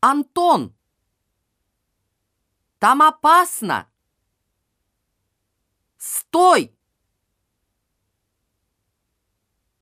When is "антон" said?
0.00-0.74